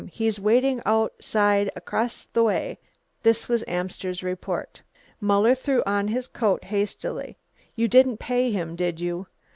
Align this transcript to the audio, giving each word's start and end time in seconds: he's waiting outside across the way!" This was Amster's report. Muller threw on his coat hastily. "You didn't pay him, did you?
he's 0.11 0.39
waiting 0.39 0.81
outside 0.83 1.69
across 1.75 2.25
the 2.33 2.41
way!" 2.41 2.79
This 3.21 3.47
was 3.47 3.63
Amster's 3.67 4.23
report. 4.23 4.81
Muller 5.19 5.53
threw 5.53 5.83
on 5.85 6.07
his 6.07 6.27
coat 6.27 6.63
hastily. 6.63 7.37
"You 7.75 7.87
didn't 7.87 8.17
pay 8.17 8.49
him, 8.49 8.75
did 8.75 8.99
you? 8.99 9.27